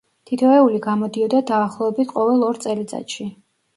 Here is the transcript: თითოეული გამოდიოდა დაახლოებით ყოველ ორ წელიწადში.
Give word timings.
თითოეული 0.29 0.79
გამოდიოდა 0.85 1.41
დაახლოებით 1.51 2.17
ყოველ 2.17 2.47
ორ 2.51 2.61
წელიწადში. 2.67 3.29